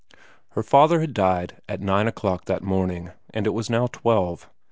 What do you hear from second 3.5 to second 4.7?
was now twelve.